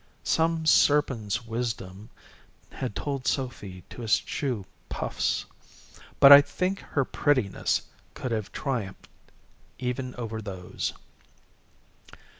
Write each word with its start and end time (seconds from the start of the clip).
Some 0.23 0.65
serpent's 0.65 1.45
wisdom 1.45 2.09
had 2.71 2.95
told 2.95 3.27
Sophy 3.27 3.83
to 3.91 4.01
eschew 4.01 4.65
puffs. 4.89 5.45
But 6.19 6.31
I 6.31 6.41
think 6.41 6.79
her 6.79 7.05
prettiness 7.05 7.83
could 8.15 8.31
have 8.31 8.51
triumphed 8.51 9.07
even 9.77 10.15
over 10.15 10.41
those. 10.41 10.93